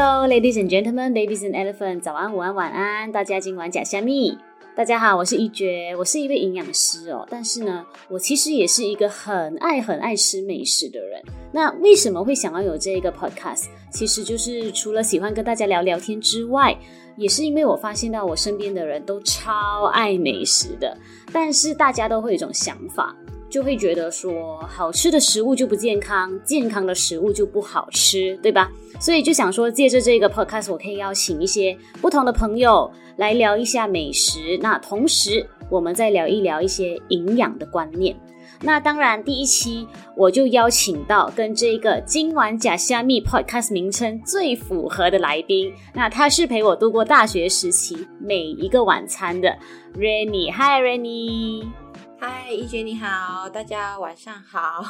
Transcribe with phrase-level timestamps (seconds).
[0.00, 4.38] Hello, ladies and gentlemen, babies and elephants，早安、午安、晚安，大家今晚假虾米。
[4.76, 7.26] 大家好，我是一绝，我是一位营养师哦。
[7.28, 11.20] 但是呢，我其实也是一个很爱很爱吃美食的人。
[11.50, 13.64] 那为什么会想要有这个 podcast？
[13.90, 16.78] 其实就是除了喜欢跟大家聊聊天之外，
[17.16, 20.96] 也是因为我发现到我身边的人都超爱美食的。
[21.32, 23.16] 但是大家都会有一种想法，
[23.50, 28.70] 就会觉得说，好吃的食物就不健康，健康的食物就不好吃，对吧？
[29.00, 34.58] 所以就想说，借着这个 podcast，我可以邀请一些不同的朋友来聊一下美食。
[34.60, 38.14] 那同时，我们再聊一聊一些营养的观念。
[38.60, 45.72] 那当然，第一期我就邀请到跟这个今晚假虾米 podcast 名称最符合的来宾。
[45.94, 49.56] 那他是陪我度过大学时期每一个晚餐的
[49.96, 50.52] Rennie。
[50.52, 51.87] Hi，Rennie。
[52.20, 54.84] 嗨，一姐你好，大家晚上好。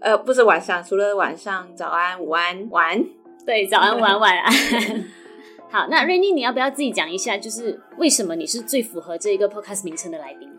[0.00, 3.00] 呃，不是晚上，除了晚上，早安、午安、晚。
[3.46, 4.52] 对，早安、午安、晚安。
[5.70, 10.50] 好，那 Rennie，你要不要自己讲一下，就是为什么你是最符合这一个 podcast 名称的来宾？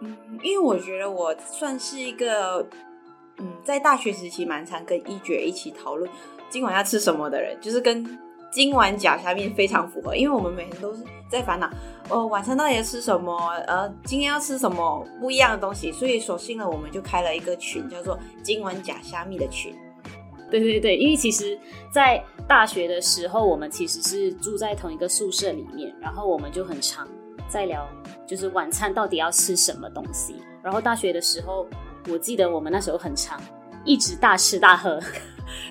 [0.00, 2.66] 嗯，因为我觉得我算是一个，
[3.38, 6.10] 嗯，在大学时期蛮常跟一姐一起讨论
[6.50, 8.18] 今晚要吃什么的人，就是跟
[8.52, 11.70] 今晚假虾米非常符合，因为我们每天都是在烦恼，
[12.10, 13.34] 哦，晚餐到底要吃什么？
[13.66, 15.90] 呃，今天要吃什么不一样的东西？
[15.90, 19.74] 所以索性呢，我们就开了一个群，叫做今晚假虾米的群。
[20.50, 21.58] 对对对，因为其实，
[21.90, 27.08] 在大学的时候，我们其实是住在同一个宿舍里面，然后我们就很常
[27.48, 27.88] 在聊，
[28.26, 30.36] 就是晚餐到底要吃什么东西。
[30.62, 31.66] 然后大学的时候，
[32.10, 33.40] 我记得我们那时候很常
[33.82, 35.00] 一直大吃大喝。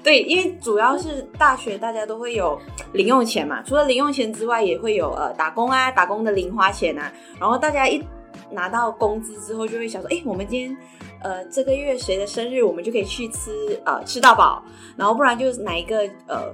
[0.03, 2.59] 对，因为主要是大学大家都会有
[2.93, 7.11] 零用钱嘛，除了零用钱之外，也会有呃打工啊，打工的零花钱啊。
[7.39, 8.03] 然后大家一
[8.49, 10.77] 拿到工资之后，就会想说，哎，我们今天。
[11.23, 14.65] 呃，这个月谁的生日，我们就可以去吃呃吃到饱，
[14.97, 16.51] 然后不然就是哪一个呃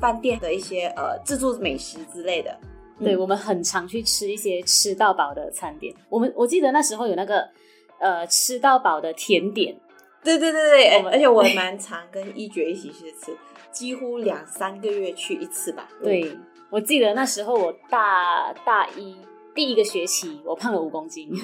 [0.00, 2.58] 饭店的一些呃自助美食之类的。
[2.98, 5.94] 对，我们很常去吃一些吃到饱的餐点。
[6.08, 7.46] 我们我记得那时候有那个
[8.00, 9.76] 呃吃到饱的甜点。
[10.26, 13.36] 对对对对，而且我蛮常跟一绝一起去吃，
[13.70, 15.88] 几乎两三个月去一次吧。
[16.02, 16.38] 对，对
[16.70, 19.16] 我记得那时候我大大一
[19.54, 21.30] 第一个学期，我胖了五公斤。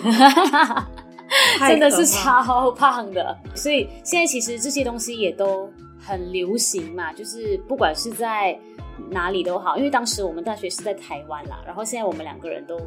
[1.61, 8.59] 真的是超胖的，所以现在其实这些东西也都很流行嘛，就是不管是在
[9.09, 12.79] 哪里都好，因为当时我们大学是在台湾啦，然后现在我们两个人都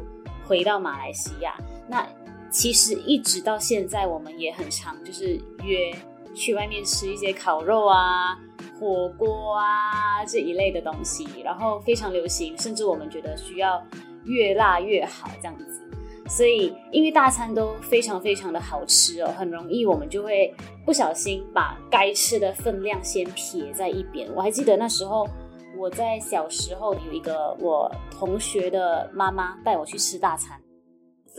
[0.46, 1.56] 回到马来西亚，
[1.88, 2.06] 那
[2.50, 5.94] 其实一直到现在我们也很常就是约
[6.34, 8.38] 去外面吃一些烤肉啊、
[8.78, 13.82] 火锅啊这一类的东西，然后非常流行，甚至我们觉得需要
[14.24, 15.64] 越辣越好这样子。
[16.28, 20.52] 所以，因为大餐都非常非常的好吃哦，很容易我们就会
[20.84, 24.28] 不小心把该吃的分量先撇在一边。
[24.34, 25.28] 我还记得那时候
[25.78, 30.60] 我在小时候有一个我同学的妈妈带我去吃大餐，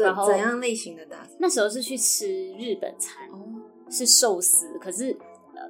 [0.03, 1.30] 然后怎样类型的大餐？
[1.40, 3.46] 那时候是去吃日本餐，哦，
[3.90, 4.68] 是寿司。
[4.80, 5.18] 可是，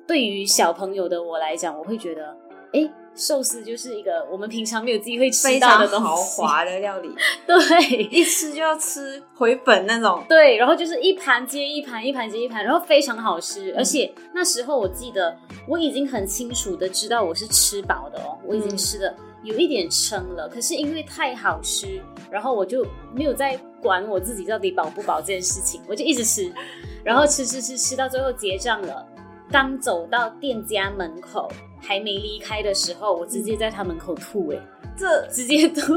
[0.07, 2.35] 对于小朋友的我来讲，我会觉得，
[2.73, 7.09] 诶寿司就是一个我们平常没有机会吃到的豪华的料理。
[7.47, 10.23] 对，一吃就要吃回本那种。
[10.29, 13.71] 对，然后就是一盘接一盘，一盘接一盘，然后非常好吃。
[13.71, 15.35] 嗯、而且那时候我记得
[15.67, 20.47] 我已经很清楚的知道我是吃饱的哦，我已经吃的有一点撑了。
[20.47, 21.99] 嗯、可是因为太好吃，
[22.29, 26.51] 然后我就没有再管我自己到底饱不饱这件事情，我就一直吃，
[27.03, 29.05] 然后吃吃吃吃到最后结账了，
[29.51, 31.49] 刚走到店家门口。
[31.79, 34.61] 还没离开的时候，我直接在他门口吐、欸，哎，
[34.97, 35.93] 这直接吐。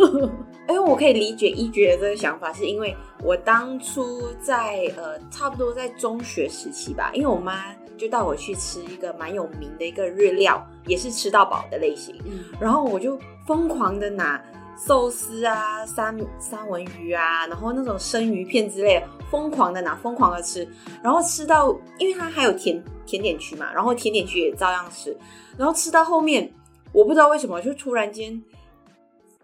[0.69, 14.41] 因为我可以理解一绝的这个想法，是因为我当初在呃，差不多在中学时期吧，因为我妈就带我去吃一个蛮有名的一个日料，也是吃到饱的类型，嗯，然后我就疯狂的拿
[14.87, 20.67] 寿司啊、三三文鱼啊，然后那种生鱼片之类的，疯狂的拿，疯狂的吃，
[21.03, 25.15] 然后吃到，因为它还有甜甜点区嘛，然后甜点区也照样吃。
[25.59, 26.51] 然后吃到后面，
[26.93, 28.43] 我不知道为什么，就突然间，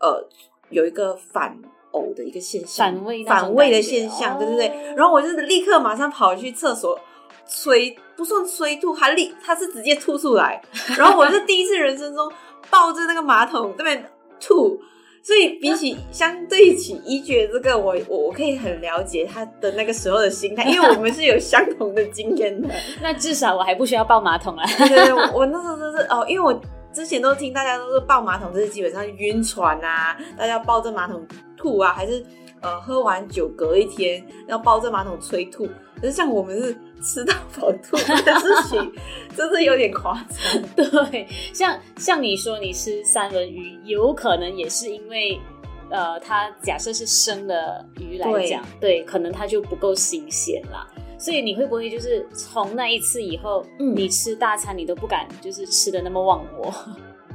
[0.00, 0.26] 呃，
[0.70, 1.54] 有一个反
[1.92, 4.68] 呕的一个现象，反胃反胃的现象，对对对。
[4.68, 6.98] 哦、然后我就立刻马上跑去厕所
[7.46, 10.62] 催，不算催吐，他立他是直接吐出来。
[10.96, 12.32] 然后我是第一次人生中
[12.70, 14.10] 抱着那个马桶那边
[14.40, 14.80] 吐。
[15.26, 22.68] 所以比起相对起一绝这个，我我我可以很了解他的那个时候的心态，因为我们是有相同的经验的。
[23.02, 24.64] 那至少我还不需要抱马桶啊。
[24.78, 26.56] 对对对，我那时候就是哦，因为我
[26.92, 31.26] 之前都听大家都是抱马桶，就是基本上晕船啊，大家抱着马桶
[31.56, 32.24] 吐啊，还是
[32.60, 35.68] 呃喝完酒隔一天要抱着马桶催吐。
[36.00, 38.00] 可是像我们是吃到饱吐的
[38.38, 38.92] 事情，
[39.36, 41.10] 真的有点夸张。
[41.10, 45.40] 对，像像你说你吃三文鱼，有可能也是因为。
[45.88, 50.84] 呃，它假设是生的鱼来讲，对，对，可能它就不够新鲜啦。
[51.16, 56.74] 所以你会不会就是从那一次以后，嗯，你吃大餐你都不敢就是吃的那么忘我？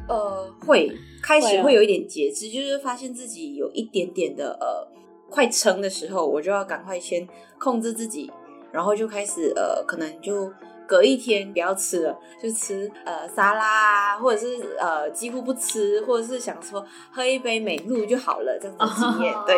[0.09, 0.91] 呃，会
[1.23, 4.85] 开始会有一点节制，就是发现自己有一点点的呃
[5.29, 7.25] 快撑的时候，我就要赶快先
[7.57, 8.29] 控制自己，
[8.71, 10.51] 然后就开始呃，可能就。
[10.87, 19.33] 隔一天不要吃了，就吃呃沙拉啊，或者是呃几乎不吃，或者是想说喝一杯美露就好了，这样子经验。
[19.33, 19.55] Oh, 对，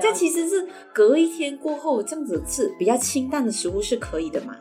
[0.00, 4.56] 这其实是隔一天过后这样子吃比较清淡的食物是可以的嘛？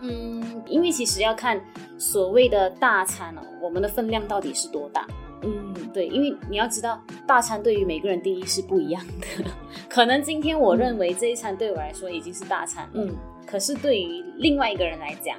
[0.00, 1.64] 嗯，因为其实要看
[1.98, 5.06] 所谓的大餐哦，我们的分量到底是多大？
[5.42, 9.50] 嗯，对，因为你要知道大餐对于每个人定义是不一样的，
[9.88, 12.90] 可能今天我认为这一餐对我来说已经是大餐了。
[12.94, 13.16] 嗯。
[13.46, 15.38] 可是对于另外一个人来讲，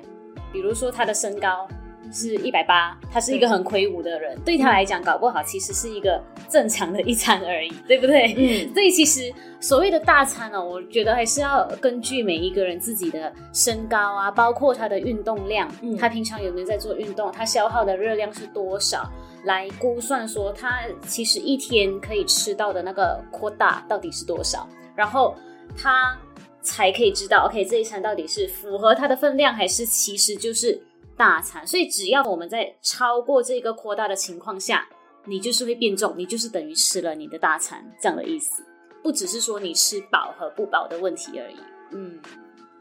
[0.52, 1.68] 比如说他的身高
[2.12, 8.34] 是一百八，他是一个很魁梧的人，对，对他来讲，搞不好其实是一个正常的一餐而已，对不对？
[8.38, 8.72] 嗯。
[8.74, 19.10] 所以其实所谓的大餐呢，我觉得还是要根据每一个人自己的身高啊，包括他的运动量，嗯，他平常有没有在做运动，他消耗的热量是多少，
[19.44, 25.36] 来估算说他其实一天可以吃到的那个扩大到底是多少，然后
[25.78, 26.18] 他。
[26.62, 30.80] 才可以知道，OK，这一餐到底是符合他的分量，还是其实就是
[31.20, 31.68] 大餐。
[31.68, 34.88] 所以只要我们在超过这个扩大的情况下，
[35.26, 38.64] 你就是会变重，你就是等于吃了你的大餐这样的意思。
[39.04, 41.58] 不只是说你吃饱和不饱的问题而已。
[41.92, 42.18] 嗯，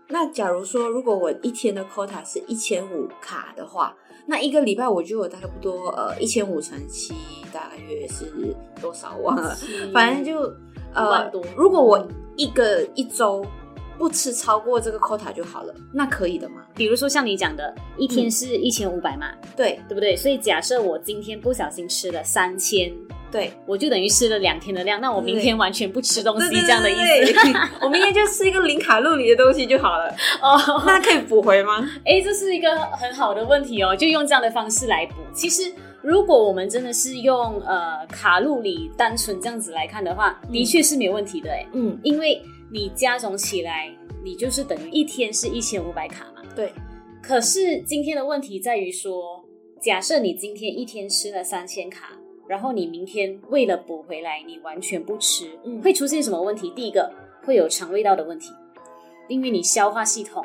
[0.06, 3.96] 那假如说如果我一天的 quota 是一千五卡的话，
[4.26, 7.14] 那一个礼拜我就有大概不多呃一千五乘七
[7.52, 8.24] 大约是
[8.80, 9.16] 多少？
[9.18, 9.56] 忘了，
[9.92, 10.40] 反正就
[10.94, 11.28] 呃。
[11.56, 13.44] 如果我一个一周。
[13.98, 16.62] 不吃超过这个 quota 就好了，那可以的吗？
[16.74, 20.14] 比如说像你讲的，一天是一千五百嘛，对，对不对？
[20.16, 22.90] 所以假设我今天不小心吃了三千，
[23.30, 27.00] 对，我就等于吃了两天的量，那我明天完全不吃东西，这样的意思。
[27.00, 27.52] 对对对
[27.82, 30.14] 我明天就吃一个零卡路里的东西就好了。
[30.40, 31.84] 哦，那可以补回吗？
[32.06, 35.14] 哎，这是一个很好的问题哦，就用这样的方式来补。
[35.34, 35.72] 其实，
[36.02, 41.50] 如果我们真的是用呃卡路里单纯这样子来看的话，的确是没有问题的。
[41.50, 42.40] 哎，嗯，因为。
[42.70, 43.90] 你加总起来，
[44.22, 46.42] 你就是等于一天是一千五百卡嘛？
[46.54, 46.72] 对。
[47.22, 49.44] 可是今天的问题在于说，
[49.80, 56.70] 假设你今天一天吃了三千卡，然后你明天为了补回来，你完全不吃，嗯，会出现什么问题？
[56.70, 57.12] 第一个
[57.44, 58.50] 会有肠胃道的问题，
[59.28, 60.44] 因为你消化系统。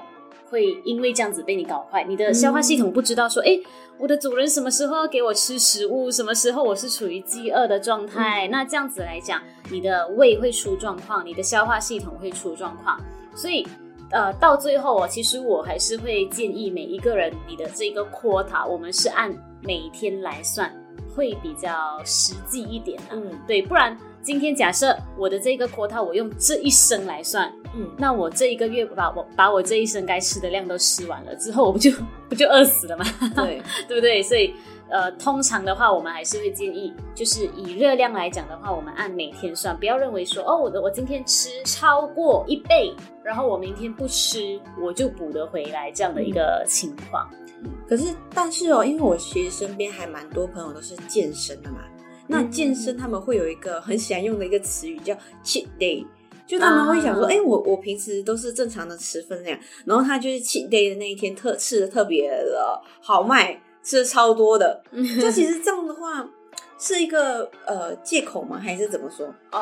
[0.54, 3.64] 会因为这样子被你搞坏，你的消化系统不知道说，哎、嗯，
[3.98, 9.42] 我的主人什么时候要给我吃食物，什么时候我是处于饥饿的状态，嗯、那这样子来讲，
[9.72, 13.02] 你的胃会出状况，你的消化系统会出状况，
[13.36, 13.68] 所以，
[14.12, 20.72] 呃，到最后哦，其实我还是会建议每一个人，你的这个 quota，我们是按每天来算，
[21.16, 23.98] 会比较实际一点的，嗯，对，不然。
[24.26, 31.92] 今天假设我的这个 quota 我用这一生来算，嗯，那我这一个月把我把我这一生该吃的量都吃完了之后，我不就
[32.30, 33.06] 不就饿死了吗？
[33.36, 34.22] 对， 对不对？
[34.22, 34.54] 所以
[34.90, 47.28] 呃，通常的话，我们还是会建议，就是以热量来讲的话，我们按每天算，不要认为说哦，我的我今天吃超过一倍，然后我明天不吃，我就补得回来这样的一个情况。
[47.64, 51.80] 嗯，可是，但是哦，因为我其实身边还蛮多朋友都是健身的嘛。
[52.28, 55.14] 那健身他们会有一个很喜欢用的一个词语叫
[55.44, 56.06] cheat day，
[56.46, 57.40] 就他们会想说，哎、uh-huh.
[57.40, 64.84] 欸，我我平时都是正常的吃分量，然后他就是 cheat day 的那一天特吃的特别的豪迈，吃的超多的。
[64.92, 66.30] 就其实这样的话
[66.78, 68.60] 是一个呃借口吗？
[68.60, 69.26] 还是怎么说？
[69.52, 69.60] 哦、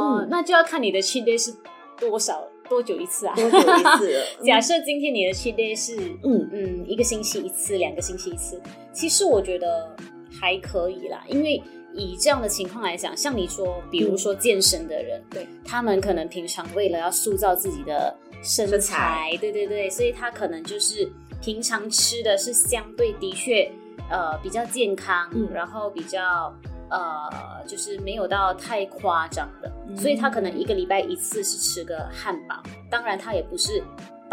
[0.00, 1.52] uh, 嗯，那就要看你的 cheat day 是
[1.98, 3.34] 多少多久一次啊？
[3.34, 4.22] 多久一次？
[4.46, 8.60] 假设今天你的 cheat day 是嗯嗯一个星期一次，两个星期一次，
[8.92, 9.94] 其实我觉得
[10.40, 11.60] 还可以啦，因为。
[11.94, 19.36] 以这样的情况来讲，像你说，比如说健身的人，对，他们可能平常为了要塑造自己的身材，身材。
[19.40, 23.70] 对对对，所以他可能就是平常吃的是相对的确
[24.10, 26.52] 呃比较健康，嗯，然后比较
[26.90, 27.30] 呃
[27.66, 33.82] 就是没有到太夸张的，嗯，所以他可能一个礼拜一次是吃个汉堡，当然他也不是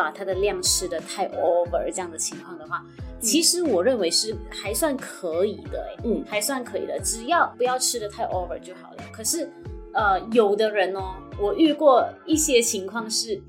[0.02, 2.86] 把他的量吃的太 over 这样的情况的话。
[3.20, 9.04] 其实我认为是还算可以的，欸，嗯，还算可以的，只要不要吃的太 over 就好了。
[9.12, 9.52] 可是，
[9.94, 13.42] 呃，有的人哦，我遇过一些情况是，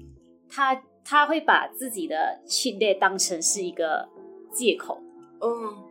[0.49, 2.17] 他他会把自己的
[2.49, 4.09] cheat day 当成是一个
[4.53, 4.99] 借口，
[5.41, 5.49] 嗯，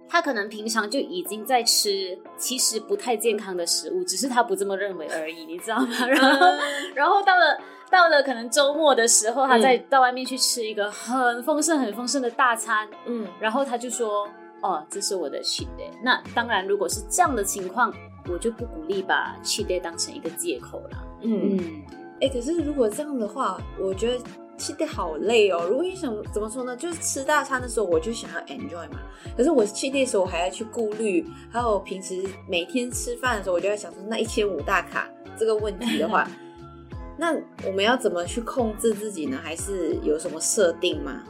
[0.09, 5.87] 他可能平常就已经在吃其实不太健康的食物，只是他不这么认为而已，你知道吗？
[6.09, 6.47] 然后，
[6.95, 7.57] 然后到了
[7.91, 14.27] 到了可能周末的时候，他再到外面去吃一个很丰盛、很丰盛的大餐，嗯，然后他就说
[14.61, 17.93] ：“哦，这是我的 cheat day。”那当然，如果是这样的情况，
[18.27, 21.07] 我就不鼓励把 cheat day 当成一个借口了。
[21.21, 21.83] 嗯，
[22.19, 24.23] 哎、可是如果这样的话，我觉得。
[24.59, 25.65] 吃的好累哦！
[25.67, 26.75] 如果你想怎么说呢？
[26.75, 28.99] 就是吃大餐的时候，我就想要 enjoy 嘛。
[29.35, 36.29] 可是我吃的时候，我还要去顾虑，还有平时每天吃饭的时候，我就在想说，那一千五大卡这个问题的话，
[37.17, 37.33] 那
[37.65, 39.39] 我们要怎么去控制自己呢？
[39.41, 41.23] 还是有什么设定吗？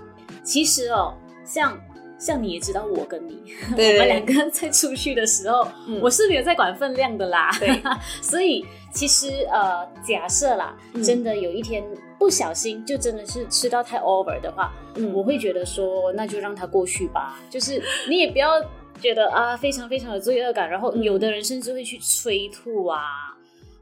[0.43, 1.13] 其实哦，
[1.45, 1.79] 像
[2.19, 7.49] 像你也知道，我跟你 我们两个人在出去的时候，嗯、我是没有在管分量的啦。
[7.59, 7.81] 对，
[8.21, 11.83] 所以其实呃，假设啦，嗯、真的有一天。
[12.19, 17.39] 不小心就真的是吃到太 over 的话，嗯，我会觉得说那就让它过去吧。
[17.49, 18.61] 就是你也不要
[18.99, 22.99] 觉得啊非常非常的罪恶感，然后有的人甚至会去催吐啊，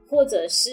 [0.07, 0.69] 或者是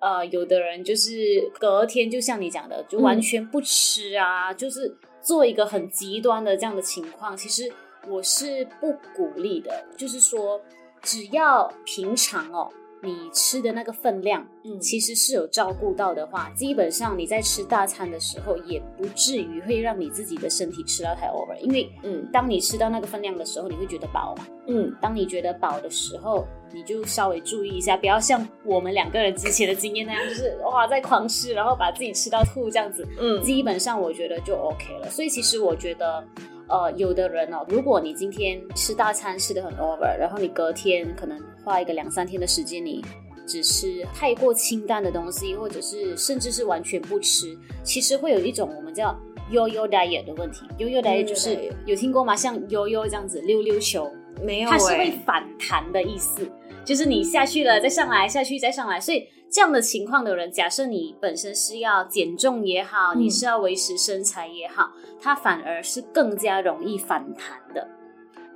[0.00, 4.92] 呃有的人就是隔天就像你讲的，就完全不吃啊，嗯，就是
[5.26, 7.36] 做一个很极端的这样的情况。
[7.36, 7.72] 其实
[8.06, 10.60] 我是不鼓励的，就是说
[11.02, 12.70] 只要平常哦。
[13.02, 21.56] 你吃的那个分量，嗯，其实是有照顾到的话，基本上你在吃大餐的时候，也不至于会让你自己的身体吃到太 over。
[21.60, 35.10] 因为，嗯，当你吃到那个分量的时候，你会觉得饱嘛，嗯，当你觉得饱的时候，你就稍微注意一下，不要像我们两个人之前的经验那样，就是哇，在狂吃，然后把自己吃到吐这样子，嗯，基本上我觉得就 OK 了。
[35.10, 36.24] 所以其实我觉得。
[36.68, 43.04] 呃，有的人哦，如果你今天吃大餐吃的很 over，然后你隔天可能花一个两三天的时间，你
[43.46, 49.16] 只吃太过清淡的东西，或者是甚至是完全不吃，其实会有一种我们叫
[49.50, 50.66] yo-yo diet 的问题。
[50.78, 52.34] yo-yo diet 就是有听过吗？
[52.34, 54.10] 像 yo-yo 这样子溜溜球，
[54.42, 56.50] 没有，它是会反弹的意思，
[56.84, 59.28] 就是你下去了再上来，下去再上来，所以。
[59.50, 67.88] 这样的情况的人，假设你本身是要减重也好，嗯、你是要维持身材也好，它反而是更加容易反弹的。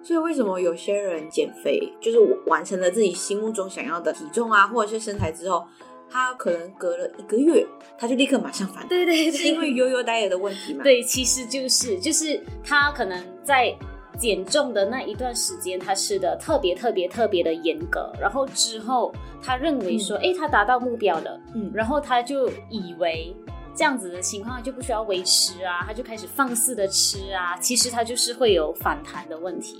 [0.03, 5.65] 所以为什么有些人减肥，就是完成了自己心目中想要的体重啊，或者是身材之后，
[6.11, 7.67] 他可能隔了一个月，
[7.99, 8.89] 他就立刻马上反弹？
[8.89, 10.83] 对对对，是因为 yo-yo diet 的问题吗？
[10.83, 13.75] 对，其实就是就是他可能在。
[14.21, 19.11] 减重的那一段时间，他吃的特别特别特别的严格，然后之后
[19.43, 23.35] 他认为说，哎、嗯，他达到目标了，嗯，然后他就以为
[23.75, 29.79] 这样子的情况就不需要维持啊，他就开始放肆的吃啊，其实他就是会有反弹的问题。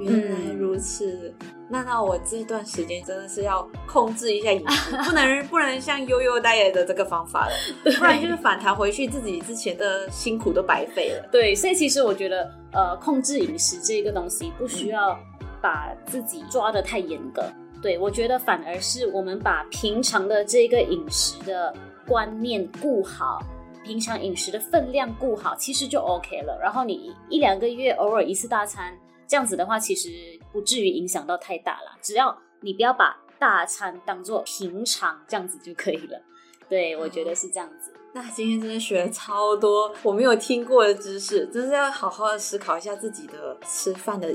[0.00, 7.52] 原来如此，嗯、那那我这段时间真的是要控制一下饮食，不能不能像 yo-yo diet 的这个方法了，
[7.98, 11.28] 不然就是反弹回去，自己之前的辛苦都白费了。
[11.30, 15.18] 对，所以其实我觉得，呃，控制饮食这个东西不需要
[15.60, 17.42] 把自己抓得太严格。
[17.42, 21.74] 嗯、对，我觉得反而是我们把平常的这个饮食的
[22.06, 23.42] 观念顾好，
[23.84, 26.58] 平常饮食的分量顾好，其实就 OK 了。
[26.62, 28.96] 然后你一两个月偶尔一次大餐。
[29.30, 30.08] 这样子的话，其实
[30.52, 31.96] 不至于影响到太大啦。
[32.02, 36.20] 只要你不要把大餐当做平常这样子就可以了。
[36.68, 37.92] 对，我觉得是这样子。
[37.92, 44.28] 哦，那今天真的学了超多我没有听过的知识，真是要好好的思考一下自己的吃饭的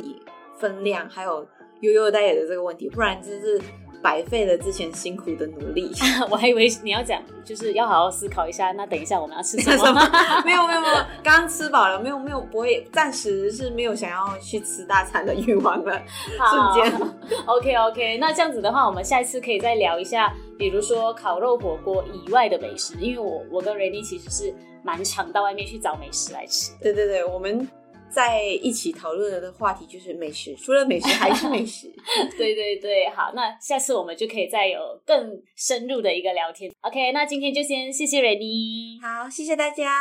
[0.58, 1.46] 分量，还有
[1.82, 3.62] yo-yo diet 的这个问题，不然真是。
[4.04, 5.92] 白费了之前辛苦的努力，
[6.30, 8.72] 我还以为你要讲，就是要好好思考一下。
[8.74, 10.00] 那等一下我们要吃什么？
[10.46, 10.85] 没有没有没有，
[11.26, 16.00] 刚刚吃饱了，没有没有不会，暂时是没有想要去吃大餐的欲望了。
[16.38, 17.12] 好瞬间，
[17.48, 24.54] OK OK，那这样子的话，我们下一次可以再聊一下，比如说烤肉火锅以外的美食，因为我我跟 Rainy 其实是
[24.84, 26.78] 蛮常到外面去找美食来吃的。
[26.84, 27.68] 对对对，我们。
[28.10, 31.92] 在一起讨论的话题就是美食，除了美食还是美食。
[32.38, 36.72] 对对对，好，那下次我们就可以再有更深入的一个聊天。
[36.82, 39.92] OK，那今天就先谢谢 Renny，好，谢谢大家，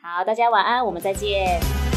[0.00, 1.93] 好，大家晚安，我们再见。